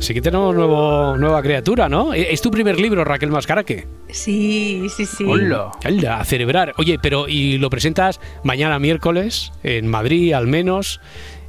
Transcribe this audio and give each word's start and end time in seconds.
Sí 0.00 0.14
que 0.14 0.22
tenemos 0.22 0.54
nuevo, 0.54 1.14
nueva 1.18 1.42
criatura, 1.42 1.90
¿no? 1.90 2.14
¿Es 2.14 2.40
tu 2.40 2.50
primer 2.50 2.80
libro, 2.80 3.04
Raquel 3.04 3.28
Mascaraque? 3.30 3.86
Sí, 4.10 4.86
sí, 4.96 5.04
sí. 5.04 5.24
Hola. 5.28 5.72
Hola, 5.84 6.20
a 6.20 6.24
celebrar. 6.24 6.72
Oye, 6.78 6.98
pero 7.02 7.28
¿y 7.28 7.58
lo 7.58 7.68
presentas 7.68 8.18
mañana 8.44 8.78
miércoles 8.78 9.52
en 9.62 9.86
Madrid, 9.86 10.32
al 10.32 10.46
menos? 10.46 11.02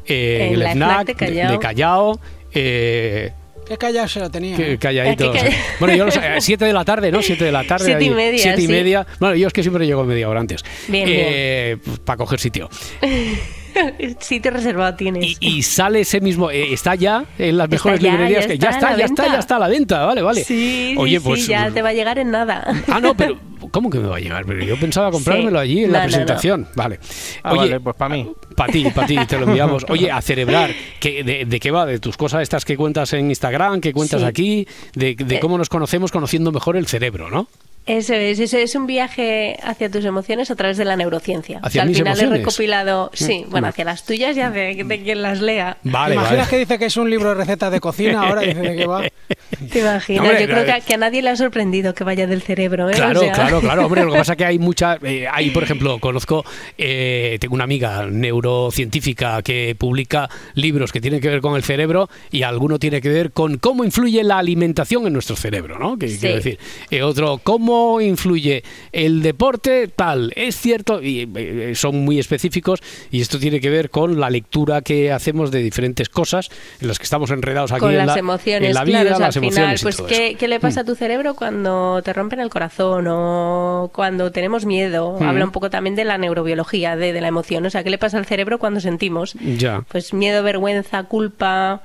Eh, 0.05 0.49
En 0.49 0.53
el 0.55 0.63
FNAC 0.63 0.73
FNAC 0.73 1.07
de 1.07 1.15
Callao. 1.15 1.51
de 1.53 1.59
Callao. 1.59 2.19
eh, 2.53 3.31
Qué 3.69 3.77
callado 3.77 4.07
se 4.09 4.19
lo 4.19 4.29
tenía. 4.29 4.57
¿eh? 4.57 4.77
calladito. 4.79 5.31
Qué 5.31 5.39
calla- 5.39 5.55
Bueno, 5.79 5.95
yo 5.95 6.05
lo 6.05 6.11
sé, 6.11 6.19
a 6.19 6.41
siete 6.41 6.65
de 6.65 6.73
la 6.73 6.83
tarde, 6.83 7.13
¿no? 7.13 7.21
Siete 7.21 7.45
de 7.45 7.53
la 7.53 7.63
tarde. 7.63 7.85
Siete 7.85 8.03
y 8.03 8.09
media, 8.09 8.37
Siete 8.43 8.61
y 8.63 8.65
sí. 8.65 8.71
media. 8.71 9.07
Bueno, 9.17 9.35
yo 9.37 9.47
es 9.47 9.53
que 9.53 9.61
siempre 9.63 9.87
llego 9.87 10.03
media 10.03 10.27
hora 10.27 10.41
antes. 10.41 10.61
Bien, 10.89 11.05
Eh, 11.09 11.77
Para 12.03 12.17
coger 12.17 12.39
sitio. 12.41 12.69
Sitio 14.19 14.51
reservado 14.51 14.95
tienes. 14.95 15.37
Y, 15.39 15.57
y 15.57 15.63
sale 15.63 16.01
ese 16.01 16.21
mismo, 16.21 16.49
eh, 16.51 16.73
está 16.73 16.95
ya 16.95 17.25
en 17.37 17.57
las 17.57 17.69
mejores 17.69 17.99
ya, 17.99 18.11
librerías 18.11 18.43
ya 18.43 18.47
que 18.51 18.57
ya 18.57 18.69
está 18.69 18.97
ya 18.97 19.05
está, 19.05 19.27
ya 19.27 19.39
está 19.39 19.55
a 19.57 19.59
la 19.59 19.67
venta, 19.67 20.05
vale, 20.05 20.21
vale. 20.21 20.43
Sí, 20.43 20.91
sí, 20.93 20.95
Oye, 20.97 21.19
sí, 21.19 21.25
pues 21.25 21.47
ya 21.47 21.71
te 21.71 21.81
va 21.81 21.89
a 21.89 21.93
llegar 21.93 22.17
en 22.19 22.31
nada. 22.31 22.65
Ah, 22.87 22.99
no, 22.99 23.15
pero 23.15 23.37
¿cómo 23.71 23.89
que 23.89 23.99
me 23.99 24.07
va 24.07 24.17
a 24.17 24.19
llegar? 24.19 24.45
Pero 24.45 24.63
yo 24.63 24.79
pensaba 24.79 25.11
comprármelo 25.11 25.59
Sí. 25.59 25.63
allí 25.63 25.83
en 25.83 25.87
No, 25.91 25.93
la 25.93 25.99
no, 25.99 26.05
no. 26.05 26.09
presentación. 26.11 26.67
Vale. 26.75 26.99
Ah, 27.43 27.51
Oye, 27.51 27.59
vale, 27.59 27.79
pues 27.79 27.95
para 27.95 28.15
mí. 28.15 28.31
para 28.55 28.71
ti, 28.71 28.85
para 28.93 29.07
ti, 29.07 29.17
te 29.27 29.37
lo 29.37 29.45
enviamos. 29.47 29.85
Oye, 29.89 30.11
a 30.11 30.21
celebrar, 30.21 30.71
¿qué- 30.99 31.23
de, 31.23 31.45
de 31.45 31.59
qué 31.59 31.71
va? 31.71 31.85
¿De 31.85 31.99
tus 31.99 32.15
cosas 32.17 32.41
estas 32.41 32.63
que 32.65 32.77
cuentas 32.77 33.11
en 33.13 33.29
Instagram, 33.29 33.81
que 33.81 33.91
cuentas 33.93 34.21
Sí. 34.21 34.27
aquí? 34.27 34.67
De, 34.93 35.15
de 35.15 35.35
Eh. 35.35 35.39
cómo 35.39 35.57
nos 35.57 35.69
conocemos 35.69 36.11
conociendo 36.11 36.51
mejor 36.51 36.77
el 36.77 36.87
cerebro, 36.87 37.29
¿no? 37.29 37.47
Eso 37.87 38.13
es, 38.15 38.39
eso 38.39 38.57
es 38.57 38.73
un 38.73 38.87
viaje 38.87 39.57
hacia 39.61 39.91
tus 39.91 40.03
emociones 40.05 40.49
a 40.49 40.55
través 40.55 40.77
de 40.77 40.85
la 40.85 40.95
neurociencia. 40.95 41.59
¿Hacia 41.61 41.83
al 41.83 41.89
mis 41.89 41.97
final 41.99 42.13
emociones? 42.13 42.35
he 42.35 42.37
recopilado, 42.39 43.11
sí, 43.13 43.45
bueno, 43.49 43.67
Mm. 43.67 43.69
hacia 43.69 43.85
las 43.85 44.03
tuyas 44.05 44.35
y 44.35 44.41
hacia 44.41 44.61
de 44.71 45.01
quien 45.03 45.21
las 45.21 45.39
lea. 45.41 45.77
Vale, 45.83 46.15
¿Imaginas 46.15 46.37
vale. 46.39 46.49
que 46.49 46.57
dice 46.57 46.79
que 46.79 46.85
es 46.85 46.97
un 46.97 47.09
libro 47.11 47.29
de 47.29 47.35
recetas 47.35 47.71
de 47.71 47.79
cocina? 47.79 48.21
Ahora 48.27 48.41
dice 48.41 48.59
de 48.59 48.75
qué 48.75 48.85
va. 48.87 49.03
¿Te 49.71 49.79
imaginas? 49.81 50.21
Hombre, 50.25 50.41
Yo 50.41 50.47
creo 50.47 50.65
que, 50.65 50.71
a- 50.71 50.81
que 50.81 50.93
a 50.95 50.97
nadie 50.97 51.21
le 51.21 51.29
ha 51.29 51.35
sorprendido 51.35 51.93
que 51.93 52.03
vaya 52.03 52.25
del 52.25 52.41
cerebro, 52.41 52.89
¿eh? 52.89 52.93
O 52.93 52.95
Claro, 52.95 53.19
sea, 53.19 53.31
claro, 53.33 53.61
claro. 53.61 53.85
Hombre, 53.85 54.03
lo 54.03 54.11
que 54.13 54.17
pasa 54.17 54.33
es 54.33 54.37
que 54.37 54.45
hay 54.45 54.57
muchas. 54.59 54.97
eh, 55.03 55.27
hay, 55.31 55.51
por 55.51 55.61
ejemplo, 55.63 55.99
conozco, 55.99 56.43
eh, 56.79 57.37
tengo 57.39 57.53
una 57.53 57.63
amiga 57.65 58.07
neurocientífica 58.07 59.41
que 59.43 59.75
publica 59.77 60.29
libros 60.55 60.91
que 60.91 61.01
tienen 61.01 61.21
que 61.21 61.29
ver 61.29 61.41
con 61.41 61.55
el 61.55 61.63
cerebro 61.63 62.09
y 62.31 62.43
alguno 62.43 62.79
tiene 62.79 62.99
que 63.01 63.09
ver 63.09 63.31
con 63.31 63.57
cómo 63.57 63.83
influye 63.83 64.23
la 64.23 64.39
alimentación 64.39 65.05
en 65.07 65.13
nuestro 65.13 65.35
cerebro, 65.35 65.77
¿no? 65.77 65.97
Que, 65.97 66.07
Sí. 66.09 66.17
Quiero 66.19 66.35
decir, 66.37 66.59
Eh, 66.89 67.03
otro, 67.03 67.39
cómo 67.43 67.74
influye 68.01 68.63
el 68.91 69.21
deporte, 69.21 69.87
tal. 69.87 70.31
Es 70.35 70.55
cierto, 70.57 71.01
y 71.01 71.29
eh, 71.35 71.73
son 71.75 72.03
muy 72.03 72.19
específicos 72.19 72.81
y 73.11 73.21
esto 73.21 73.39
tiene 73.39 73.59
que 73.59 73.69
ver 73.69 73.89
con 73.89 74.19
la 74.19 74.29
lectura 74.29 74.81
que 74.81 75.11
hacemos 75.11 75.51
de 75.51 75.63
diferentes 75.63 76.09
cosas 76.09 76.49
en 76.81 76.87
las 76.87 76.99
que 76.99 77.03
estamos 77.03 77.31
enredados 77.31 77.71
aquí 77.71 77.79
con 77.81 77.91
en 77.91 77.97
las 77.97 78.07
la, 78.07 78.17
emociones, 78.17 78.69
en 78.69 78.75
la 78.75 78.83
vida, 78.83 79.01
claro, 79.01 79.15
o 79.15 79.17
sea, 79.17 79.27
las 79.27 79.35
al 79.35 79.41
final, 79.41 79.53
emociones 79.57 79.81
y 79.81 79.83
pues 79.83 79.97
todo 79.97 80.07
¿qué, 80.07 80.27
eso. 80.29 80.37
qué 80.37 80.47
le 80.47 80.59
pasa 80.59 80.75
Mm. 80.81 80.83
a 80.83 80.85
tu 80.85 80.95
cerebro 80.95 81.35
cuando 81.35 82.01
te 82.03 82.11
rompen 82.11 82.39
el 82.39 82.49
corazón 82.49 83.05
o 83.07 83.89
cuando 83.93 84.31
tenemos 84.31 84.65
miedo? 84.65 85.17
Mm. 85.19 85.23
Habla 85.23 85.45
un 85.45 85.51
poco 85.51 85.69
también 85.69 85.95
de 85.95 86.03
la 86.05 86.17
neurobiología, 86.17 86.95
de, 86.95 87.13
de 87.13 87.21
la 87.21 87.27
emoción, 87.29 87.65
o 87.65 87.69
sea, 87.69 87.83
¿qué 87.83 87.89
le 87.89 87.97
pasa 87.97 88.17
al 88.17 88.25
cerebro 88.25 88.59
cuando 88.59 88.79
sentimos? 88.79 89.35
Ya. 89.57 89.83
Pues 89.87 90.13
miedo, 90.13 90.43
vergüenza, 90.43 91.03
culpa, 91.03 91.81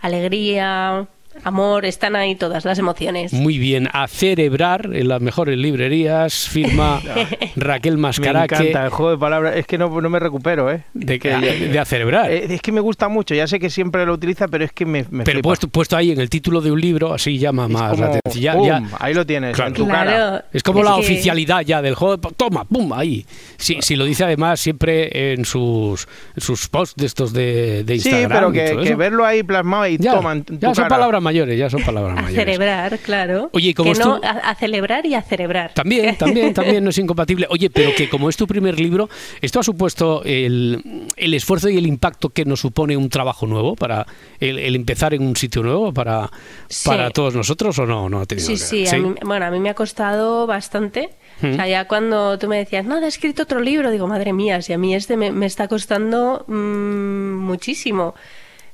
alegría, 0.00 1.06
amor, 1.44 1.84
están 1.84 2.16
ahí 2.16 2.34
todas 2.34 2.64
las 2.64 2.78
emociones. 2.78 3.32
Muy 3.32 3.58
bien, 3.58 3.88
a 3.92 4.08
celebrar 4.08 4.90
en 4.92 5.08
las 5.08 5.20
mejores 5.20 5.56
librerías, 5.58 6.48
firma 6.48 7.00
Raquel 7.56 7.94
Me 7.96 8.02
Mascaraque. 8.02 8.54
encanta 8.54 8.84
el 8.84 8.90
juego 8.90 9.10
de 9.12 9.18
palabras. 9.18 9.56
Es 9.56 9.66
que 9.66 9.78
no, 9.78 10.00
no 10.00 10.08
me 10.10 10.18
recupero, 10.18 10.70
¿eh? 10.70 10.82
De, 10.94 11.18
Que 11.18 11.28
ya- 11.30 11.40
de 11.40 11.78
a 11.78 11.84
celebrar. 11.84 12.30
Eh, 12.30 12.46
es 12.54 12.60
que 12.62 12.72
me 12.72 12.80
gusta 12.80 13.08
mucho. 13.08 13.34
Ya 13.34 13.46
sé 13.46 13.58
que 13.58 13.70
siempre 13.70 14.04
lo 14.06 14.14
utiliza, 14.14 14.48
pero 14.48 14.64
es 14.64 14.72
que 14.72 14.84
me, 14.86 15.04
me 15.10 15.24
Pero 15.24 15.42
puesto, 15.42 15.68
puesto 15.68 15.96
ahí 15.96 16.10
en 16.10 16.20
el 16.20 16.30
título 16.30 16.60
de 16.60 16.70
un 16.72 16.80
libro, 16.80 17.12
así 17.14 17.38
llama 17.38 17.64
Es 17.64 17.70
más 17.70 17.90
como, 17.92 18.02
la 18.04 18.08
atención. 18.10 18.64
Ya- 18.64 18.80
ya- 18.80 18.96
ahí 19.00 19.14
lo 19.14 19.24
tienes, 19.26 19.54
Claro. 19.54 19.68
en 19.68 19.74
tu 19.74 19.86
Claro. 19.86 20.10
cara. 20.10 20.44
es 20.52 20.62
como 20.62 20.82
la 20.82 20.94
que- 20.94 21.00
oficialidad 21.00 21.60
ya 21.62 21.82
del 21.82 21.94
juego. 21.94 22.16
de- 22.16 22.26
Toma, 22.36 22.64
pum, 22.64 22.92
ahí. 22.92 23.24
Si, 23.56 23.78
si 23.80 23.96
lo 23.96 24.04
dice 24.04 24.24
además 24.24 24.60
siempre 24.60 25.32
en 25.32 25.44
sus, 25.44 26.06
en 26.34 26.40
sus 26.42 26.68
posts 26.68 26.94
de 26.96 27.06
estos 27.06 27.32
de, 27.32 27.84
de 27.84 27.98
Sí, 27.98 28.08
Instagram. 28.10 28.52
pero 28.52 28.52
que, 28.82 28.94
verlo 28.94 29.24
ahí 29.24 29.42
plasmado 29.42 29.86
y 29.86 29.96
ya, 29.98 30.14
toma 30.14 30.32
en 30.32 30.44
tu 30.44 30.54
ya 30.58 30.68
son 30.68 30.74
cara. 30.74 30.88
palabras 30.88 31.22
mayores, 31.26 31.58
ya 31.58 31.68
son 31.68 31.82
palabras 31.82 32.18
A 32.18 32.22
mayores. 32.22 32.44
celebrar, 32.44 32.98
claro. 33.00 33.50
Oye, 33.52 33.70
¿y 33.70 33.74
cómo 33.74 33.88
que 33.88 33.92
es 33.92 33.98
no, 33.98 34.20
tu- 34.20 34.26
a, 34.26 34.30
a 34.30 34.54
celebrar 34.54 35.04
y 35.06 35.14
a 35.14 35.22
celebrar. 35.22 35.74
También, 35.74 36.16
también, 36.18 36.54
también 36.54 36.82
no 36.84 36.90
es 36.90 36.98
incompatible. 36.98 37.46
Oye, 37.50 37.68
pero 37.70 37.90
que 37.94 38.08
como 38.08 38.28
es 38.28 38.36
tu 38.36 38.46
primer 38.46 38.78
libro, 38.80 39.08
¿esto 39.42 39.60
ha 39.60 39.62
supuesto 39.62 40.22
el, 40.24 41.06
el 41.16 41.34
esfuerzo 41.34 41.68
y 41.68 41.76
el 41.76 41.86
impacto 41.86 42.30
que 42.30 42.44
nos 42.44 42.60
supone 42.60 42.96
un 42.96 43.08
trabajo 43.10 43.46
nuevo 43.46 43.74
para 43.76 44.06
el, 44.40 44.58
el 44.58 44.74
empezar 44.76 45.12
en 45.14 45.22
un 45.22 45.36
sitio 45.36 45.62
nuevo 45.62 45.92
para, 45.92 46.30
Sí. 46.68 46.88
para 46.88 47.10
todos 47.10 47.34
nosotros 47.34 47.78
o 47.78 47.86
no? 47.86 48.08
no 48.08 48.20
ha 48.20 48.26
tenido 48.26 48.46
Sí, 48.46 48.52
ver? 48.52 48.88
sí, 48.88 48.94
a 48.96 48.98
mí, 48.98 49.14
bueno, 49.24 49.46
a 49.46 49.50
mí 49.50 49.58
me 49.60 49.68
ha 49.70 49.74
costado 49.74 50.46
bastante. 50.46 51.10
O 51.38 51.52
sea, 51.54 51.68
ya 51.68 51.86
cuando 51.86 52.38
tú 52.38 52.48
me 52.48 52.56
decías, 52.56 52.86
no, 52.86 52.96
he 52.98 53.06
escrito 53.06 53.42
otro 53.42 53.60
libro, 53.60 53.90
digo, 53.90 54.06
madre 54.06 54.32
mía, 54.32 54.62
si 54.62 54.72
a 54.72 54.78
mí 54.78 54.94
este 54.94 55.18
me, 55.18 55.32
me 55.32 55.44
está 55.44 55.68
costando 55.68 56.44
mm, 56.48 57.34
muchísimo. 57.44 58.14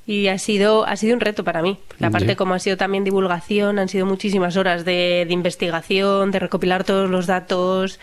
Y 0.06 0.26
ha 0.26 0.38
sido, 0.38 0.84
ha 0.84 0.96
sido 0.96 1.14
un 1.14 1.20
reto 1.20 1.44
para 1.44 1.62
mí. 1.62 1.78
Porque 1.88 2.06
aparte, 2.06 2.26
Ya. 2.28 2.36
como 2.36 2.54
ha 2.54 2.58
sido 2.58 2.76
también 2.76 3.04
divulgación, 3.04 3.78
han 3.78 3.88
sido 3.88 4.04
muchísimas 4.04 4.56
horas 4.56 4.84
de, 4.84 5.24
de 5.26 5.32
investigación, 5.32 6.30
de 6.32 6.40
recopilar 6.40 6.82
todos 6.82 7.08
los 7.08 7.26
datos 7.28 8.00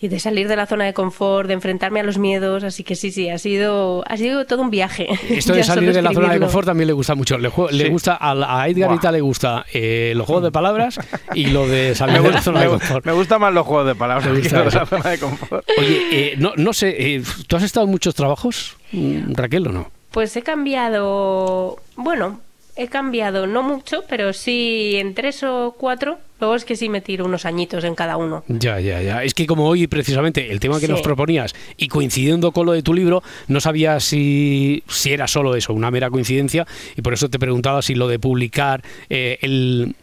y 0.00 0.08
de 0.08 0.18
salir 0.18 0.48
de 0.48 0.56
la 0.56 0.66
zona 0.66 0.84
de 0.84 0.92
confort, 0.92 1.46
de 1.46 1.54
enfrentarme 1.54 2.00
a 2.00 2.02
los 2.04 2.16
miedos. 2.18 2.64
Así 2.64 2.84
que 2.84 2.94
sí, 2.94 3.10
sí, 3.10 3.28
ha 3.28 3.36
sido, 3.38 4.02
ha 4.06 4.16
sido 4.16 4.46
todo 4.46 4.62
un 4.62 4.70
viaje. 4.70 5.08
Esto 5.30 5.52
de 5.54 5.62
salir 5.62 5.92
de 5.92 6.00
la 6.02 6.10
zona 6.12 6.32
de 6.32 6.40
confort 6.40 6.66
también 6.66 6.86
le 6.86 6.92
gusta 6.94 7.14
mucho. 7.14 7.36
Le, 7.36 7.50
jue- 7.50 7.70
le 7.70 7.84
Sí. 7.84 7.90
gusta 7.90 8.16
a, 8.18 8.60
a 8.62 8.68
Edgarita 8.68 9.12
le 9.12 9.20
gusta 9.20 9.64
eh, 9.74 10.14
los 10.16 10.24
juegos 10.26 10.44
de 10.44 10.52
palabras 10.52 10.98
y 11.34 11.46
lo 11.48 11.66
de 11.68 11.94
salir 11.94 12.16
de 12.16 12.20
la 12.22 12.26
gusta, 12.28 12.40
zona 12.42 12.60
de 12.62 12.68
confort. 12.68 13.04
me 13.06 13.12
gustan 13.12 13.40
más 13.42 13.52
los 13.52 13.66
juegos 13.66 13.86
de 13.88 13.94
palabras 13.94 14.26
Me 14.26 14.32
que 14.32 14.38
gusta 14.40 14.64
los 14.64 14.72
de 14.74 14.78
eso. 14.78 14.78
la 14.80 14.86
zona 14.86 15.10
de 15.10 15.18
confort. 15.18 15.66
Oye, 15.78 16.02
eh, 16.12 16.34
no, 16.38 16.52
no 16.56 16.72
sé, 16.72 16.94
eh, 17.16 17.22
¿tú 17.46 17.56
has 17.56 17.62
estado 17.62 17.84
en 17.84 17.90
muchos 17.92 18.14
trabajos, 18.14 18.76
mm, 18.92 19.34
Raquel, 19.34 19.66
o 19.68 19.72
no? 19.72 19.90
Pues 20.14 20.36
he 20.36 20.42
cambiado, 20.42 21.76
bueno, 21.96 22.40
he 22.76 22.86
cambiado 22.86 23.48
no 23.48 23.64
mucho, 23.64 24.04
pero 24.08 24.32
sí 24.32 24.92
en 24.94 25.12
tres 25.14 25.42
o 25.42 25.74
cuatro. 25.76 26.18
Luego 26.40 26.54
es 26.54 26.64
que 26.64 26.76
sí 26.76 26.88
me 26.88 27.00
tiro 27.00 27.24
unos 27.24 27.46
añitos 27.46 27.82
en 27.84 27.94
cada 27.96 28.16
uno. 28.16 28.44
Ya, 28.48 28.78
ya, 28.78 29.02
ya. 29.02 29.24
Es 29.24 29.34
que 29.34 29.46
como 29.46 29.66
hoy 29.66 29.86
precisamente 29.88 30.52
el 30.52 30.60
tema 30.60 30.78
que 30.78 30.86
Sí. 30.86 30.92
nos 30.92 31.00
proponías 31.02 31.54
y 31.76 31.88
coincidiendo 31.88 32.52
con 32.52 32.66
lo 32.66 32.72
de 32.72 32.82
tu 32.82 32.94
libro, 32.94 33.22
no 33.48 33.60
sabía 33.60 33.98
si, 33.98 34.84
si 34.88 35.12
era 35.12 35.26
solo 35.26 35.56
eso, 35.56 35.72
una 35.72 35.90
mera 35.90 36.10
coincidencia, 36.10 36.64
y 36.96 37.02
por 37.02 37.12
eso 37.14 37.28
te 37.28 37.38
preguntaba 37.40 37.82
si 37.82 37.94
lo 37.96 38.06
de 38.08 38.18
publicar, 38.20 38.82
eh, 39.10 39.38
el 39.40 39.96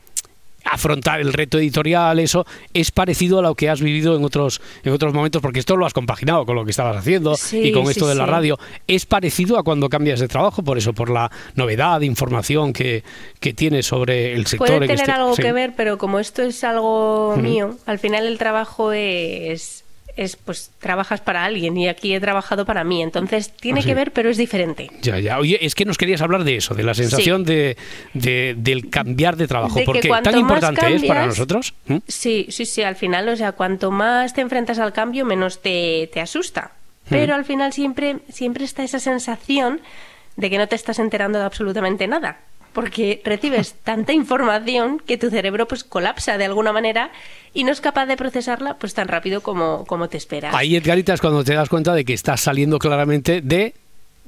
afrontar 0.65 1.19
el 1.19 1.33
reto 1.33 1.57
editorial, 1.57 2.19
eso 2.19 2.45
es 2.73 2.91
parecido 2.91 3.39
a 3.39 3.41
lo 3.41 3.55
que 3.55 3.69
has 3.69 3.81
vivido 3.81 4.15
en 4.15 4.23
otros 4.23 4.61
en 4.83 4.93
otros 4.93 5.13
momentos, 5.13 5.41
porque 5.41 5.59
esto 5.59 5.75
lo 5.75 5.85
has 5.85 5.93
compaginado 5.93 6.45
con 6.45 6.55
lo 6.55 6.63
que 6.65 6.71
estabas 6.71 6.97
haciendo 6.97 7.35
Sí, 7.35 7.59
y 7.59 7.71
con 7.71 7.85
sí, 7.85 7.91
esto 7.91 8.07
de 8.07 8.15
la 8.15 8.25
radio. 8.25 8.57
Es 8.87 9.05
parecido 9.05 9.57
a 9.57 9.63
cuando 9.63 9.89
cambias 9.89 10.19
de 10.19 10.27
trabajo, 10.27 10.63
por 10.63 10.77
eso, 10.77 10.93
por 10.93 11.09
la 11.09 11.31
novedad 11.55 12.01
información 12.01 12.73
que, 12.73 13.03
que 13.39 13.53
tienes 13.53 13.85
sobre 13.85 14.33
el 14.33 14.45
sector. 14.47 14.67
Puede 14.67 14.75
en 14.85 14.87
tener 14.87 14.99
este- 15.01 15.11
algo 15.11 15.35
que 15.35 15.51
ver, 15.51 15.73
pero 15.75 15.97
como 15.97 16.19
esto 16.19 16.41
es 16.41 16.63
algo 16.63 17.35
mío, 17.37 17.77
al 17.85 17.99
final 17.99 18.25
el 18.25 18.37
trabajo 18.37 18.91
es, 18.93 19.83
es, 20.17 20.35
pues, 20.35 20.71
trabajas 20.79 21.21
para 21.21 21.43
alguien 21.45 21.75
y 21.77 21.87
aquí 21.87 22.13
he 22.13 22.19
trabajado 22.19 22.65
para 22.65 22.83
mí. 22.83 23.01
Entonces 23.01 23.51
tiene 23.51 23.81
Ah, 23.81 23.83
que 23.83 23.93
ver, 23.93 24.11
pero 24.11 24.29
es 24.29 24.37
diferente. 24.37 24.89
Ya, 25.01 25.19
ya. 25.19 25.37
Oye, 25.39 25.57
es 25.65 25.75
que 25.75 25.85
nos 25.85 25.97
querías 25.97 26.21
hablar 26.21 26.43
de 26.43 26.55
eso, 26.57 26.73
de 26.75 26.83
la 26.83 26.93
sensación 26.93 27.43
de, 27.43 27.77
de- 28.13 28.55
del 28.57 28.89
cambiar 28.89 29.37
de 29.37 29.47
trabajo. 29.47 29.75
De 29.75 29.81
que 29.81 29.85
¿Por 29.85 29.99
qué? 29.99 30.07
cuanto 30.07 30.31
¿Tan 30.31 30.39
importante 30.39 30.93
es 30.95 31.03
para 31.03 31.25
nosotros? 31.25 31.73
¿Mm? 31.87 31.97
Sí, 32.07 32.47
sí, 32.49 32.65
sí, 32.65 32.83
al 32.83 32.95
final, 32.95 33.27
o 33.29 33.35
sea, 33.35 33.51
cuanto 33.53 33.91
más 33.91 34.33
te 34.33 34.41
enfrentas 34.41 34.79
al 34.79 34.93
cambio, 34.93 35.25
menos 35.25 35.61
te, 35.61 36.09
te 36.13 36.21
asusta. 36.21 36.71
Pero 37.09 37.35
al 37.35 37.43
final 37.43 37.73
siempre, 37.73 38.17
siempre 38.31 38.63
está 38.63 38.83
esa 38.83 38.99
sensación 38.99 39.81
de 40.37 40.49
que 40.49 40.57
no 40.57 40.67
te 40.67 40.75
estás 40.75 40.97
enterando 40.97 41.39
de 41.39 41.45
absolutamente 41.45 42.07
nada. 42.07 42.39
Porque 42.73 43.21
recibes 43.25 43.75
tanta 43.83 44.13
información 44.13 45.01
que 45.05 45.17
tu 45.17 45.29
cerebro 45.29 45.67
pues 45.67 45.83
colapsa 45.83 46.37
de 46.37 46.45
alguna 46.45 46.71
manera 46.71 47.11
y 47.53 47.63
no 47.63 47.71
es 47.71 47.81
capaz 47.81 48.05
de 48.05 48.15
procesarla 48.15 48.77
pues 48.77 48.93
tan 48.93 49.07
rápido 49.07 49.41
como, 49.41 49.85
como 49.85 50.07
te 50.09 50.17
esperas. 50.17 50.55
Ahí, 50.55 50.75
Edgarita, 50.75 51.13
es 51.13 51.21
cuando 51.21 51.43
te 51.43 51.53
das 51.53 51.69
cuenta 51.69 51.93
de 51.93 52.05
que 52.05 52.13
estás 52.13 52.41
saliendo 52.41 52.79
claramente 52.79 53.41
de... 53.41 53.73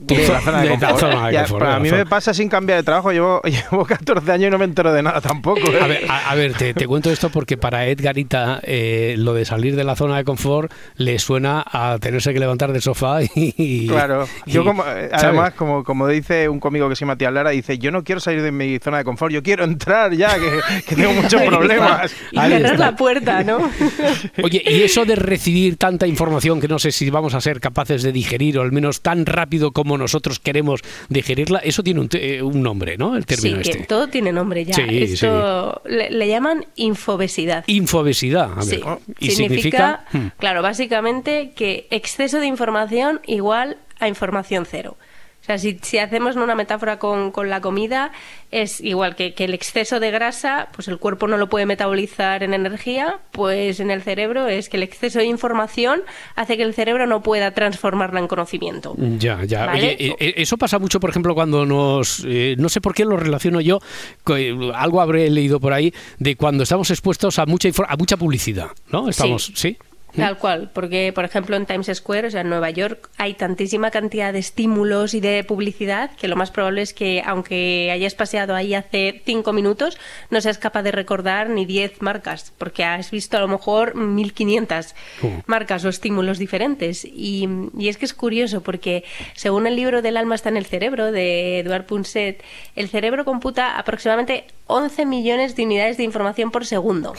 tu 0.08 0.16
De 0.16 0.26
zona 0.26 0.62
de 0.62 0.70
de 0.70 0.70
confort. 0.70 1.00
zona 1.00 1.28
de 1.28 1.34
Ya, 1.34 1.40
confort, 1.42 1.60
pero 1.60 1.70
de 1.70 1.76
a 1.76 1.80
la 1.80 1.84
mí 1.84 1.92
me 1.92 2.06
pasa 2.06 2.34
sin 2.34 2.50
cambiar 2.50 2.78
de 2.80 2.84
trabajo. 2.84 3.12
Llevo, 3.12 3.42
llevo 3.72 3.86
14 3.86 4.32
años 4.32 4.48
y 4.48 4.52
no 4.52 4.58
me 4.58 4.66
entero 4.66 4.92
de 4.94 5.04
nada 5.04 5.22
tampoco. 5.22 5.60
¿eh? 5.72 5.80
A 5.82 5.88
ver, 5.88 6.06
a, 6.10 6.32
a 6.32 6.36
ver, 6.36 6.54
te, 6.54 6.74
te 6.74 6.88
cuento 6.88 7.12
esto 7.12 7.30
porque 7.30 7.58
para 7.58 7.86
Edgarita 7.88 8.60
eh, 8.64 9.16
lo 9.18 9.34
de 9.34 9.46
salir 9.46 9.76
de 9.76 9.84
la 9.84 9.96
zona 9.96 10.18
de 10.18 10.24
confort 10.24 10.72
le 10.98 11.20
suena 11.20 11.64
a 11.66 11.98
tenerse 12.00 12.34
que 12.34 12.40
levantar 12.40 12.72
del 12.74 12.82
sofá 12.82 13.20
y... 13.24 13.88
Claro, 13.88 14.28
y- 14.46 14.52
yo 14.52 14.64
como, 14.64 14.84
eh, 14.86 15.10
además, 15.12 15.54
como, 15.54 15.84
como 15.84 16.08
dice 16.08 16.50
un 16.50 16.60
cómico 16.60 16.90
que 16.90 16.96
se 16.96 17.02
llama 17.02 17.14
Matías 17.14 17.34
Lara, 17.34 17.50
dice, 17.52 17.78
yo 17.78 17.92
no 17.92 18.04
quiero 18.04 18.20
salir 18.22 18.42
de 18.42 18.52
mi 18.52 18.80
zona 18.80 18.98
de 19.00 19.04
confort, 19.04 19.32
yo 19.32 19.44
quiero 19.44 19.64
entrar 19.64 20.14
ya, 20.14 20.36
que, 20.36 20.60
que 20.88 20.96
tengo 20.96 21.14
muchos 21.14 21.42
problemas. 21.44 22.12
Y 22.32 22.38
cerrar 22.40 22.80
la 22.80 22.96
puerta, 22.96 23.44
¿no? 23.44 23.58
Oye, 24.44 24.62
y 24.66 24.82
eso 24.84 25.06
de 25.06 25.16
recibir 25.16 25.78
tanta 25.78 26.08
información 26.08 26.60
que 26.60 26.68
no 26.68 26.80
sé 26.80 26.92
si 26.92 27.10
vamos 27.10 27.34
a 27.34 27.42
ser 27.42 27.60
capaces 27.60 28.04
de 28.04 28.12
digerir 28.12 28.58
o 28.58 28.62
al 28.62 28.72
menos 28.72 29.02
tan 29.02 29.26
rápido 29.26 29.72
como 29.72 29.93
como 29.94 30.04
nosotros 30.04 30.40
queremos 30.40 30.82
digerirla, 31.10 31.60
eso 31.60 31.84
tiene 31.84 32.00
un, 32.00 32.10
eh, 32.14 32.42
un 32.42 32.64
nombre, 32.64 32.98
¿no? 32.98 33.16
El 33.16 33.26
término 33.28 33.58
sí, 33.58 33.64
que 33.64 33.70
este. 33.72 33.84
todo 33.84 34.08
tiene 34.08 34.32
nombre 34.32 34.66
ya. 34.66 34.74
Sí, 34.74 34.82
Esto 34.90 35.82
Le, 35.86 36.10
le 36.10 36.28
llaman 36.28 36.66
infobesidad. 36.76 37.64
Infobesidad. 37.68 38.52
a 38.54 38.56
ver, 38.56 38.64
Sí. 38.66 38.82
Y 39.20 39.32
significa, 39.32 39.32
significa. 39.32 40.06
Hmm. 40.12 40.28
claro, 40.40 40.64
básicamente 40.64 41.52
que 41.56 41.86
exceso 41.92 42.40
de 42.40 42.48
información 42.48 43.22
igual 43.28 43.78
a 44.00 44.08
información 44.08 44.66
cero. 44.70 44.98
O 45.44 45.46
sea, 45.46 45.58
si, 45.58 45.78
si 45.82 45.98
hacemos 45.98 46.38
una 46.38 46.56
metáfora 46.56 47.00
con, 47.00 47.32
con 47.32 47.50
la 47.50 47.60
comida, 47.60 48.14
es 48.50 48.80
igual 48.80 49.18
que, 49.18 49.34
que 49.34 49.44
el 49.44 49.54
exceso 49.54 50.00
de 50.00 50.10
grasa, 50.10 50.70
pues 50.74 50.88
el 50.88 51.00
cuerpo 51.00 51.28
no 51.28 51.36
lo 51.36 51.50
puede 51.50 51.66
metabolizar 51.66 52.44
en 52.44 52.54
energía, 52.54 53.20
pues 53.32 53.82
en 53.82 53.92
el 53.92 54.02
cerebro 54.04 54.48
es 54.48 54.70
que 54.70 54.78
el 54.78 54.84
exceso 54.84 55.20
de 55.20 55.26
información 55.26 56.04
hace 56.36 56.56
que 56.56 56.64
el 56.64 56.74
cerebro 56.74 57.08
no 57.08 57.24
pueda 57.24 57.52
transformarla 57.52 58.22
en 58.22 58.28
conocimiento. 58.28 58.96
Ya, 58.98 59.44
ya. 59.44 59.66
¿Vale? 59.66 59.80
Oye, 59.80 60.08
eh, 60.08 60.16
eh, 60.18 60.34
eso 60.38 60.56
pasa 60.56 60.80
mucho, 60.80 61.02
por 61.02 61.10
ejemplo, 61.10 61.36
cuando 61.36 61.66
nos... 61.66 62.24
eh, 62.26 62.56
no 62.58 62.70
sé 62.70 62.80
por 62.80 62.94
qué 62.94 63.04
lo 63.04 63.18
relaciono 63.18 63.60
yo, 63.60 63.80
algo 64.74 65.02
habré 65.02 65.30
leído 65.30 65.60
por 65.60 65.74
ahí, 65.74 65.94
de 66.20 66.38
cuando 66.38 66.64
estamos 66.64 66.90
expuestos 66.90 67.38
a 67.38 67.46
mucha, 67.46 67.68
a 67.90 67.98
mucha 67.98 68.16
publicidad, 68.16 68.70
¿no? 68.88 69.10
Estamos, 69.10 69.52
¿sí? 69.56 69.78
Tal 70.16 70.38
cual, 70.38 70.70
porque 70.74 71.12
por 71.14 71.26
ejemplo 71.26 71.56
en 71.56 71.66
Times 71.66 71.90
Square, 71.94 72.28
o 72.28 72.32
sea 72.32 72.42
en 72.42 72.50
Nueva 72.50 72.70
York, 72.70 73.10
hay 73.18 73.34
tantísima 73.34 73.90
cantidad 73.92 74.32
de 74.32 74.40
estímulos 74.40 75.14
y 75.14 75.20
de 75.20 75.44
publicidad 75.44 76.12
que 76.12 76.28
lo 76.28 76.36
más 76.36 76.52
probable 76.52 76.82
es 76.84 76.94
que 76.94 77.24
aunque 77.26 77.90
hayas 77.92 78.14
paseado 78.14 78.54
ahí 78.56 78.74
hace 78.76 79.22
cinco 79.26 79.54
minutos, 79.54 79.98
no 80.30 80.40
seas 80.42 80.58
capaz 80.58 80.84
de 80.84 80.92
recordar 80.92 81.50
ni 81.50 81.66
10 81.66 82.02
marcas, 82.02 82.54
porque 82.58 82.84
has 82.84 83.10
visto 83.12 83.38
a 83.38 83.40
lo 83.40 83.48
mejor 83.48 83.96
1500 83.96 84.94
Uh. 85.22 85.28
marcas 85.46 85.86
o 85.86 85.90
estímulos 85.90 86.38
diferentes. 86.38 87.06
Y, 87.06 87.48
y 87.78 87.88
es 87.88 87.98
que 87.98 88.06
es 88.06 88.14
curioso 88.14 88.62
porque 88.62 89.04
según 89.34 89.68
el 89.68 89.76
libro 89.76 90.02
del 90.02 90.18
alma 90.18 90.36
está 90.36 90.50
en 90.50 90.58
el 90.58 90.66
cerebro 90.66 91.12
de 91.12 91.60
Eduard 91.60 91.86
Punset, 91.86 92.44
el 92.76 92.90
cerebro 92.90 93.26
computa 93.26 93.78
aproximadamente 93.78 94.46
11 94.68 95.06
millones 95.06 95.56
de 95.56 95.66
unidades 95.66 95.98
de 95.98 96.04
información 96.04 96.52
por 96.52 96.66
segundo. 96.66 97.14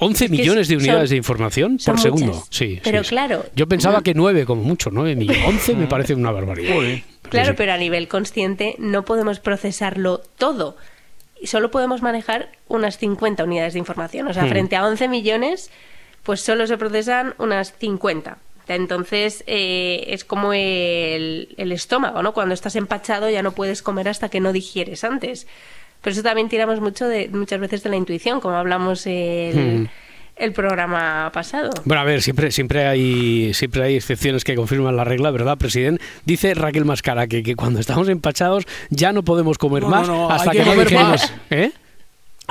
11 0.00 0.26
que 0.26 0.30
millones 0.32 0.68
de 0.68 0.74
son- 0.74 0.82
unidades 0.82 1.10
de 1.10 1.16
información 1.16 1.78
por 1.84 2.00
segundo. 2.00 2.26
muchas. 2.26 2.46
Sí, 2.50 2.74
sí, 2.76 2.80
Pero 2.82 3.02
sí. 3.04 3.10
claro, 3.10 3.44
Yo 3.54 3.68
pensaba 3.68 3.98
no- 3.98 4.02
que 4.02 4.14
9 4.14 4.44
como 4.46 4.62
mucho, 4.62 4.90
9 4.92 5.14
millones. 5.16 5.42
11 5.46 5.74
me 5.76 5.86
parece 5.86 6.14
una 6.14 6.30
barbaridad. 6.30 6.76
Claro, 7.28 7.50
Sí. 7.50 7.54
pero 7.56 7.72
a 7.72 7.76
nivel 7.76 8.08
consciente 8.08 8.74
no 8.78 9.04
podemos 9.04 9.38
procesarlo 9.40 10.20
todo. 10.38 10.76
Y 11.40 11.46
Solo 11.46 11.70
podemos 11.70 12.02
manejar 12.02 12.50
unas 12.68 12.98
50 12.98 13.44
unidades 13.44 13.72
de 13.74 13.78
información. 13.78 14.26
O 14.28 14.34
sea, 14.34 14.44
Hmm. 14.44 14.48
frente 14.50 14.76
a 14.76 14.84
11 14.86 15.08
millones, 15.08 15.70
pues 16.22 16.40
solo 16.42 16.66
se 16.66 16.76
procesan 16.76 17.34
unas 17.38 17.72
50. 17.78 18.38
Entonces, 18.68 19.42
eh, 19.48 20.04
es 20.08 20.24
como 20.24 20.52
el, 20.52 21.54
el 21.56 21.72
estómago, 21.72 22.22
¿no? 22.22 22.32
Cuando 22.34 22.54
estás 22.54 22.76
empachado 22.76 23.28
ya 23.28 23.42
no 23.42 23.52
puedes 23.52 23.82
comer 23.82 24.08
hasta 24.08 24.28
que 24.28 24.38
no 24.38 24.52
digieres 24.52 25.02
antes. 25.02 25.46
Pero 26.02 26.12
eso 26.12 26.22
también 26.22 26.48
tiramos 26.48 26.80
mucho 26.80 27.06
de, 27.06 27.28
muchas 27.28 27.60
veces 27.60 27.82
de 27.82 27.90
la 27.90 27.96
intuición, 27.96 28.40
como 28.40 28.56
hablamos 28.56 29.06
el, 29.06 29.80
Hmm. 29.82 29.86
el 30.36 30.52
programa 30.52 31.30
pasado. 31.32 31.70
Bueno, 31.84 32.00
a 32.00 32.04
ver, 32.04 32.22
siempre, 32.22 32.50
siempre 32.50 32.86
hay 32.86 33.52
siempre 33.52 33.82
hay 33.82 33.96
excepciones 33.96 34.42
que 34.44 34.54
confirman 34.54 34.96
la 34.96 35.04
regla, 35.04 35.30
¿verdad, 35.30 35.58
presidente? 35.58 36.02
Dice 36.24 36.54
Raquel 36.54 36.84
Mascara 36.86 37.26
que, 37.26 37.42
que 37.42 37.54
cuando 37.56 37.80
estamos 37.80 38.08
empachados 38.08 38.64
ya 38.88 39.12
no 39.12 39.22
podemos 39.22 39.58
comer 39.58 39.82
No, 39.82 39.90
más 39.90 40.08
no, 40.08 40.30
hasta 40.30 40.50
que, 40.52 40.62
que 40.62 40.94
no 40.94 41.00
más. 41.02 41.32
¿Eh? 41.50 41.72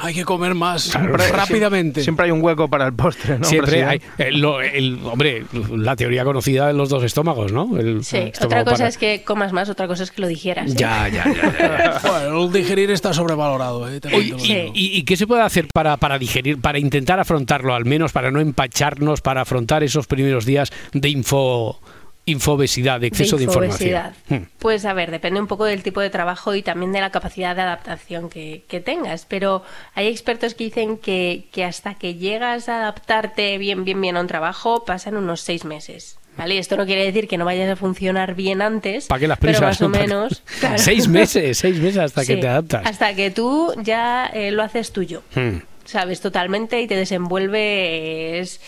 Hay 0.01 0.13
que 0.13 0.23
comer 0.25 0.55
más 0.55 0.81
Siempre- 0.91 1.27
rápidamente. 1.31 2.01
Siempre 2.03 2.25
hay 2.25 2.31
un 2.31 2.41
hueco 2.41 2.67
para 2.67 2.85
el 2.87 2.93
postre, 2.93 3.37
¿no? 3.39 3.45
Siempre 3.45 3.83
hay. 3.83 3.97
eh, 4.17 4.29
el, 4.73 4.99
hombre, 5.03 5.45
la 5.71 5.95
teoría 5.95 6.23
conocida 6.23 6.67
de 6.67 6.73
los 6.73 6.89
dos 6.89 7.03
estómagos, 7.03 7.51
¿no? 7.51 7.77
El 7.77 8.03
Sí, 8.03 8.17
estómago 8.17 8.45
otra 8.45 8.63
cosa 8.63 8.77
para- 8.77 8.87
es 8.89 8.97
que 8.97 9.23
comas 9.23 9.53
más, 9.53 9.69
otra 9.69 9.87
cosa 9.87 10.03
es 10.03 10.11
que 10.11 10.21
lo 10.21 10.27
digieras. 10.27 10.71
¿eh? 10.71 10.75
Ya, 10.77 11.07
ya, 11.07 11.25
ya. 11.25 11.57
ya. 11.57 11.99
Bueno, 12.09 12.45
el 12.45 12.51
digerir 12.53 12.91
está 12.91 13.13
sobrevalorado, 13.13 13.89
¿eh? 13.89 13.99
También 13.99 14.21
Oye, 14.21 14.31
te 14.31 14.37
lo 14.37 14.43
¿y, 14.45 14.61
digo. 14.61 14.71
y- 14.75 14.97
y 14.99 15.03
qué 15.03 15.17
se 15.17 15.27
puede 15.27 15.41
hacer 15.41 15.67
para, 15.73 15.97
para 15.97 16.17
digerir, 16.19 16.59
para 16.61 16.79
intentar 16.79 17.19
afrontarlo, 17.19 17.73
al 17.75 17.85
menos 17.85 18.11
para 18.11 18.31
no 18.31 18.39
empacharnos, 18.39 19.21
para 19.21 19.41
afrontar 19.41 19.83
esos 19.83 20.07
primeros 20.07 20.45
días 20.45 20.71
de 20.93 21.09
info, 21.09 21.79
infobesidad, 22.29 22.99
de 22.99 23.07
exceso 23.07 23.37
de, 23.37 23.43
infobesidad. 23.45 24.13
información? 24.27 24.49
Hmm. 24.49 24.59
Pues 24.59 24.85
a 24.85 24.93
ver, 24.93 25.11
depende 25.11 25.39
un 25.39 25.47
poco 25.47 25.65
del 25.65 25.83
tipo 25.83 26.01
de 26.01 26.09
trabajo 26.09 26.55
y 26.55 26.61
también 26.61 26.91
de 26.91 27.01
la 27.01 27.09
capacidad 27.11 27.55
de 27.55 27.61
adaptación 27.63 28.29
que, 28.29 28.63
que 28.67 28.79
tengas. 28.79 29.25
Pero 29.25 29.63
hay 29.95 30.07
expertos 30.07 30.53
que 30.53 30.63
dicen 30.65 30.97
que, 30.97 31.45
que 31.51 31.65
hasta 31.65 31.95
que 31.95 32.15
llegas 32.15 32.69
a 32.69 32.77
adaptarte 32.81 33.57
bien, 33.57 33.83
bien, 33.85 33.99
bien 34.01 34.17
a 34.17 34.21
un 34.21 34.27
trabajo, 34.27 34.85
pasan 34.85 35.15
unos 35.17 35.41
seis 35.41 35.65
meses. 35.65 36.17
¿Vale? 36.37 36.57
Esto 36.57 36.77
no 36.77 36.85
quiere 36.85 37.03
decir 37.03 37.27
que 37.27 37.37
no 37.37 37.43
vayas 37.43 37.69
a 37.69 37.75
funcionar 37.75 38.33
bien 38.33 38.61
antes, 38.61 39.07
¿Para 39.07 39.19
qué 39.19 39.27
las 39.27 39.39
pero 39.39 39.51
prisas? 39.59 39.67
más 39.67 39.81
o 39.81 39.89
menos. 39.89 40.41
claro. 40.61 40.77
Seis 40.89 41.09
meses, 41.09 41.57
seis 41.57 41.77
meses 41.79 41.97
hasta 41.97 42.23
que 42.23 42.37
te 42.37 42.47
adaptas. 42.47 42.85
Hasta 42.85 43.13
que 43.13 43.29
tú 43.29 43.73
ya 43.83 44.25
eh, 44.27 44.51
lo 44.51 44.63
haces 44.63 44.93
tuyo. 44.93 45.21
Hmm. 45.35 45.57
sabes 45.83 46.21
totalmente 46.21 46.79
y 46.81 46.87
te 46.87 46.95
desenvuelves 46.95 48.61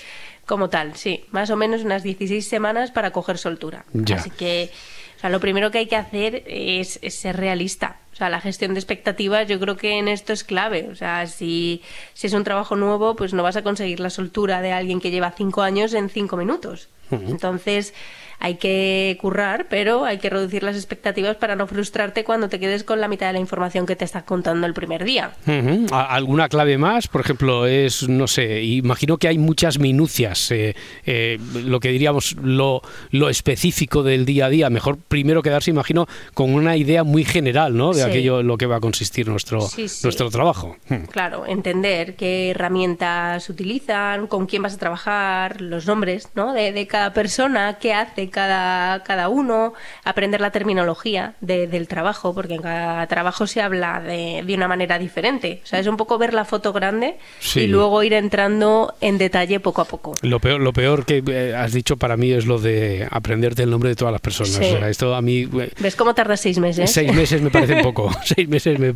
como 0.46 0.70
tal, 0.70 0.96
sí, 0.96 1.26
más 1.32 1.50
o 1.50 1.56
menos 1.56 1.84
unas 1.84 2.04
16 2.04 2.48
semanas 2.48 2.92
para 2.92 3.12
coger 3.12 3.38
soltura. 3.38 3.86
Ya. 3.94 4.18
Así 4.18 4.30
que, 4.30 4.70
o 5.18 5.20
sea, 5.20 5.30
lo 5.30 5.40
primero 5.40 5.72
que 5.72 5.80
hay 5.80 5.88
que 5.88 5.96
hacer 5.96 6.44
es, 6.48 7.00
es 7.02 7.16
ser 7.16 7.38
realista. 7.38 8.00
O 8.12 8.16
sea, 8.16 8.30
la 8.30 8.42
gestión 8.42 8.74
de 8.74 8.80
expectativas 8.80 9.48
yo 9.48 9.60
creo 9.60 9.78
que 9.78 9.98
en 9.98 10.08
esto 10.08 10.34
es 10.34 10.44
clave. 10.44 10.90
O 10.92 10.96
sea, 10.96 11.28
si, 11.28 11.82
si 12.14 12.28
es 12.28 12.34
un 12.34 12.44
trabajo 12.44 12.76
nuevo, 12.76 13.16
pues 13.16 13.34
no 13.34 13.44
vas 13.44 13.56
a 13.56 13.62
conseguir 13.62 14.00
la 14.00 14.10
soltura 14.10 14.62
de 14.62 14.74
alguien 14.74 15.00
que 15.00 15.12
lleva 15.12 15.32
cinco 15.32 15.62
años 15.62 15.94
en 15.94 16.10
cinco 16.10 16.38
minutos. 16.38 16.90
Entonces, 17.10 17.94
hay 18.44 18.56
que 18.56 19.18
currar, 19.22 19.68
pero 19.70 20.04
hay 20.04 20.18
que 20.18 20.30
reducir 20.30 20.64
las 20.64 20.76
expectativas 20.76 21.38
para 21.38 21.56
no 21.56 21.68
frustrarte 21.68 22.24
cuando 22.24 22.50
te 22.50 22.60
quedes 22.60 22.84
con 22.84 23.00
la 23.00 23.08
mitad 23.08 23.28
de 23.28 23.34
la 23.34 23.40
información 23.40 23.86
que 23.86 23.96
te 23.96 24.04
estás 24.04 24.24
contando 24.24 24.66
el 24.68 24.74
primer 24.74 25.04
día. 25.06 25.32
Ujú. 25.46 25.86
¿A- 25.94 26.14
¿Alguna 26.16 26.50
clave 26.50 26.78
más? 26.78 27.08
Por 27.08 27.22
ejemplo, 27.22 27.68
es, 27.68 28.10
no 28.10 28.26
sé, 28.28 28.64
imagino 28.64 29.18
que 29.18 29.28
hay 29.28 29.38
muchas 29.38 29.78
minucias, 29.80 30.50
eh, 30.52 30.76
eh, 31.06 31.38
lo 31.64 31.80
que 31.80 31.90
diríamos 31.90 32.36
lo, 32.42 32.82
lo 33.12 33.30
específico 33.30 34.02
del 34.02 34.26
día 34.26 34.48
a 34.48 34.50
día. 34.50 34.70
Mejor 34.72 34.98
primero 34.98 35.44
quedarse, 35.44 35.70
imagino, 35.70 36.08
con 36.34 36.54
una 36.54 36.76
idea 36.76 37.04
muy 37.04 37.24
general, 37.24 37.78
¿no? 37.78 37.94
De 37.94 38.02
Sí. 38.02 38.10
aquello 38.10 38.40
en 38.40 38.48
lo 38.48 38.58
que 38.58 38.66
va 38.66 38.78
a 38.78 38.80
consistir 38.80 39.28
nuestro, 39.28 39.62
Sí, 39.62 39.88
sí. 39.88 40.00
nuestro 40.04 40.30
trabajo. 40.32 40.78
Claro, 41.12 41.46
entender 41.46 42.16
qué 42.16 42.50
herramientas 42.50 43.48
utilizan, 43.50 44.26
con 44.26 44.48
quién 44.48 44.64
vas 44.64 44.74
a 44.74 44.78
trabajar, 44.80 45.62
los 45.62 45.86
nombres 45.86 46.30
¿no? 46.34 46.54
de, 46.54 46.72
de 46.72 46.88
cada 46.88 47.14
persona, 47.14 47.78
qué 47.80 47.94
hace 47.94 48.31
cada, 48.32 49.04
cada 49.04 49.30
uno, 49.30 49.74
aprender 50.04 50.42
la 50.42 50.52
terminología 50.52 51.36
de- 51.42 51.68
del 51.68 51.88
trabajo, 51.88 52.34
porque 52.34 52.56
en 52.56 52.62
cada 52.62 53.06
trabajo 53.08 53.46
se 53.48 53.62
habla 53.62 54.00
de, 54.02 54.44
de 54.46 54.54
una 54.56 54.68
manera 54.68 54.98
diferente. 54.98 55.62
O 55.64 55.68
sea, 55.68 55.80
es 55.80 55.88
un 55.88 55.98
poco 55.98 56.18
ver 56.18 56.34
la 56.34 56.46
foto 56.46 56.74
grande 56.74 57.18
Sí. 57.40 57.62
y 57.62 57.68
luego 57.68 58.02
ir 58.04 58.14
entrando 58.14 58.96
en 59.02 59.18
detalle 59.18 59.60
poco 59.60 59.82
a 59.82 59.86
poco. 59.86 60.16
Lo 60.22 60.40
peor, 60.40 60.60
lo 60.62 60.74
peor 60.74 61.06
que 61.06 61.24
eh, 61.28 61.54
has 61.56 61.74
dicho 61.74 61.98
para 61.98 62.18
mí 62.18 62.32
es 62.32 62.46
lo 62.46 62.58
de 62.60 63.08
aprenderte 63.12 63.64
el 63.64 63.70
nombre 63.70 63.90
de 63.90 63.96
todas 63.96 64.12
las 64.12 64.22
personas. 64.22 64.54
Sí. 64.54 64.64
O 64.74 64.80
sea, 64.80 64.90
esto 64.90 65.14
a 65.16 65.22
mí 65.22 65.48
eh, 65.60 65.72
¿Ves 65.80 65.96
cómo 65.96 66.14
tarda 66.16 66.38
seis 66.38 66.58
meses? 66.60 66.92
Seis 66.92 67.14
meses 67.16 67.42
me 67.42 67.50
parece 67.52 67.76
un 67.76 67.82
poco. 67.84 68.10
Seis 68.24 68.48
meses 68.48 68.80
me, 68.80 68.94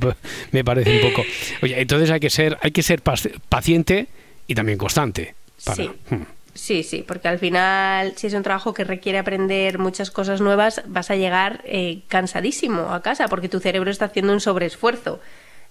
me 0.52 0.64
parece 0.64 0.96
un 1.04 1.12
poco. 1.12 1.24
Oye, 1.62 1.80
entonces 1.82 2.10
hay 2.10 2.20
que 2.20 2.30
ser, 2.30 2.58
hay 2.62 2.72
que 2.72 2.82
ser 2.84 3.04
paci- 3.04 3.34
paciente 3.50 4.08
y 4.48 4.56
también 4.56 4.78
constante. 4.78 5.36
Para, 5.64 5.76
Sí. 5.76 5.92
Hmm. 6.10 6.22
Sí, 6.56 6.84
sí, 6.84 7.04
porque 7.06 7.28
al 7.28 7.38
final, 7.38 8.14
si 8.16 8.28
es 8.28 8.34
un 8.34 8.42
trabajo 8.42 8.74
que 8.74 8.86
requiere 8.86 9.18
aprender 9.18 9.78
muchas 9.78 10.10
cosas 10.10 10.40
nuevas, 10.40 10.82
vas 10.88 11.12
a 11.12 11.18
llegar 11.18 11.62
eh, 11.66 12.04
cansadísimo 12.08 12.94
a 12.94 13.02
casa, 13.02 13.28
porque 13.28 13.50
tu 13.50 13.60
cerebro 13.60 13.92
está 13.92 14.06
haciendo 14.06 14.32
un 14.32 14.40
sobreesfuerzo. 14.40 15.20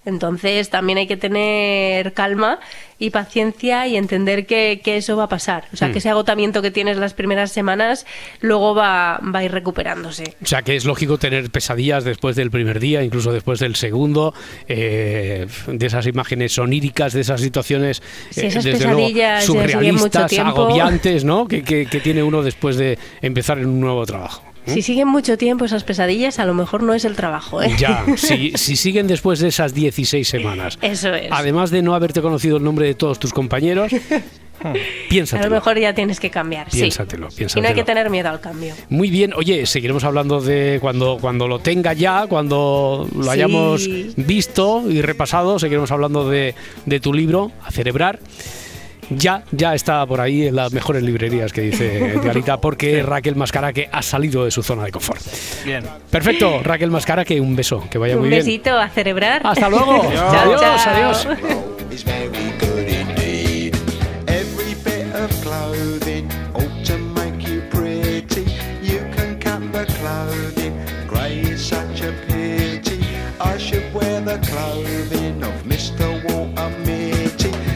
Entonces, 0.05 0.69
también 0.69 0.97
hay 0.99 1.07
que 1.07 1.17
tener 1.17 2.13
calma 2.13 2.59
y 2.99 3.09
paciencia 3.09 3.87
y 3.87 3.97
entender 3.97 4.45
que, 4.45 4.79
que 4.83 4.97
eso 4.97 5.17
va 5.17 5.23
a 5.25 5.29
pasar. 5.29 5.65
O 5.73 5.77
sea, 5.77 5.87
Mm. 5.89 5.91
que 5.91 5.97
ese 5.97 6.09
agotamiento 6.09 6.61
que 6.61 6.71
tienes 6.71 6.97
las 6.97 7.13
primeras 7.13 7.51
semanas, 7.51 8.05
luego 8.39 8.73
va, 8.75 9.19
va 9.19 9.39
a 9.39 9.43
ir 9.43 9.51
recuperándose. 9.51 10.35
O 10.41 10.45
sea 10.45 10.61
que 10.61 10.75
es 10.75 10.85
lógico 10.85 11.17
tener 11.17 11.49
pesadillas 11.49 12.03
después 12.03 12.35
del 12.35 12.51
primer 12.51 12.79
día, 12.79 13.03
incluso 13.03 13.33
después 13.33 13.59
del 13.59 13.75
segundo, 13.75 14.33
eh, 14.67 15.47
de 15.67 15.85
esas 15.85 16.05
imágenes 16.07 16.57
oníricas, 16.57 17.13
de 17.13 17.21
esas 17.21 17.41
situaciones 17.41 18.01
Si 18.29 18.41
eh, 18.41 18.43
desde 18.53 18.71
luego 18.85 18.97
pesadillas 18.97 19.49
mucho 19.49 19.53
surrealistas, 19.59 20.39
agobiantes, 20.39 21.23
¿no? 21.25 21.47
Que, 21.47 21.63
que- 21.63 21.85
que 21.87 21.99
tiene 21.99 22.23
uno 22.23 22.43
después 22.43 22.77
de 22.77 22.97
empezar 23.21 23.57
en 23.59 23.67
un 23.67 23.79
nuevo 23.79 24.05
trabajo. 24.05 24.43
Si 24.65 24.81
siguen 24.81 25.07
mucho 25.07 25.37
tiempo 25.37 25.65
esas 25.65 25.83
pesadillas, 25.83 26.39
a 26.39 26.45
lo 26.45 26.53
mejor 26.53 26.81
no 26.83 26.93
es 26.93 27.05
el 27.05 27.15
trabajo. 27.15 27.61
¿eh? 27.61 27.71
Ya, 27.77 28.03
si, 28.17 28.51
si 28.55 28.75
siguen 28.75 29.07
después 29.07 29.39
de 29.39 29.49
esas 29.49 29.73
16 29.73 30.27
semanas, 30.27 30.77
Eso 30.81 31.13
es. 31.13 31.27
además 31.31 31.69
de 31.71 31.81
no 31.81 31.93
haberte 31.95 32.21
conocido 32.21 32.57
el 32.57 32.63
nombre 32.63 32.87
de 32.87 32.95
todos 32.95 33.19
tus 33.19 33.31
compañeros, 33.33 33.91
a 34.63 34.73
piénsatelo. 35.09 35.49
lo 35.49 35.55
mejor 35.55 35.77
ya 35.79 35.93
tienes 35.93 36.19
que 36.19 36.29
cambiar. 36.29 36.71
sí. 36.71 36.79
Piénsatelo, 36.79 37.27
Y 37.27 37.29
no 37.29 37.29
hay 37.29 37.35
piénsatelo. 37.37 37.75
que 37.75 37.83
tener 37.83 38.09
miedo 38.09 38.29
al 38.29 38.39
cambio. 38.39 38.73
Muy 38.89 39.09
bien, 39.09 39.33
oye, 39.35 39.65
seguiremos 39.65 40.03
hablando 40.03 40.41
de 40.41 40.79
cuando, 40.81 41.17
cuando 41.21 41.47
lo 41.47 41.59
tenga 41.59 41.93
ya, 41.93 42.25
cuando 42.27 43.07
lo 43.15 43.23
Sí. 43.23 43.29
hayamos 43.29 43.87
visto 44.15 44.83
y 44.89 45.01
repasado, 45.01 45.59
seguiremos 45.59 45.91
hablando 45.91 46.27
de, 46.29 46.55
de 46.85 46.99
tu 46.99 47.13
libro, 47.13 47.51
A 47.63 47.71
Celebrar. 47.71 48.19
Ya, 49.09 49.43
ya 49.51 49.73
está 49.75 50.05
por 50.05 50.21
ahí 50.21 50.47
en 50.47 50.55
las 50.55 50.73
mejores 50.73 51.03
librerías 51.03 51.51
que 51.53 51.61
dice 51.61 52.11
Edgarita, 52.15 52.59
porque 52.59 53.03
Raquel 53.03 53.35
Mascaraque 53.35 53.89
ha 53.91 54.01
salido 54.01 54.45
de 54.45 54.51
su 54.51 54.63
zona 54.63 54.83
de 54.85 54.91
confort. 54.91 55.21
Bien. 55.65 55.83
Perfecto, 56.09 56.61
Raquel 56.63 56.91
Mascaraque, 56.91 57.39
un 57.39 57.55
beso, 57.55 57.83
que 57.89 57.97
vaya 57.97 58.15
Un 58.15 58.21
muy 58.21 58.29
bien. 58.29 58.39
besito 58.45 58.77
a 58.77 58.89
celebrar. 58.89 59.41
Hasta 59.45 59.69
luego. 59.69 60.01
Chao, 60.13 60.41
adiós, 60.41 60.61
chao. 60.61 60.93
adiós. 60.93 61.27
is 61.91 62.03
very 62.03 62.27
good 62.59 62.87
indeed. 62.89 63.75
Every 64.27 64.75
bit 64.83 65.13
of 65.15 65.29
clothing 65.41 66.27
ought 66.53 66.83
to 66.85 66.97
make 66.97 67.47
you 67.47 67.61
pretty. 67.69 68.45
You 68.83 68.99
can 69.15 69.39
cut 69.39 69.61
the 69.71 69.85
clothing, 69.93 70.73
grey 71.07 71.41
is 71.41 71.61
such 71.65 72.01
a 72.01 72.11
pity. 72.27 72.99
I 73.39 73.57
should 73.57 73.85
wear 73.93 74.19
the 74.21 74.37
clothing 74.45 75.41
of 75.43 75.53
Mr. 75.65 76.21
Walter. 76.25 76.71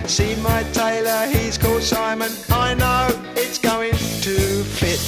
See 0.09 0.35
my 0.37 0.63
tailor, 0.73 1.27
he's 1.27 1.55
called 1.55 1.83
Simon. 1.83 2.31
I 2.49 2.73
know 2.73 3.09
it's 3.35 3.59
going 3.59 3.91
to 3.91 4.63
fit. 4.63 4.99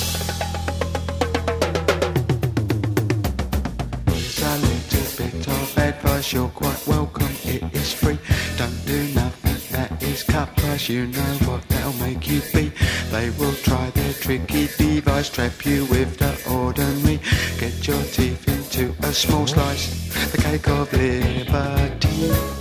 Here's 4.06 4.44
a 4.44 4.58
little 4.58 5.08
bit 5.18 5.48
of 5.48 5.78
advice, 5.80 6.32
you're 6.32 6.50
quite 6.50 6.88
welcome, 6.88 7.32
it 7.44 7.64
is 7.74 7.92
free. 7.92 8.20
Don't 8.58 8.86
do 8.86 9.02
nothing 9.16 9.58
that 9.72 10.04
is 10.04 10.22
cut 10.22 10.56
price, 10.58 10.88
you 10.88 11.08
know 11.08 11.34
what 11.46 11.68
they'll 11.70 11.94
make 11.94 12.28
you 12.28 12.42
be. 12.54 12.72
They 13.10 13.32
will 13.32 13.56
try 13.56 13.90
their 13.90 14.14
tricky 14.14 14.68
device, 14.78 15.30
trap 15.32 15.66
you 15.66 15.86
with 15.86 16.20
the 16.20 16.32
ordinary. 16.48 17.20
Get 17.60 17.88
your 17.88 18.04
teeth 18.04 18.48
into 18.48 18.94
a 19.02 19.12
small 19.12 19.48
slice, 19.48 19.90
the 20.32 20.38
cake 20.38 20.70
of 20.70 20.94
liberty. 20.94 22.61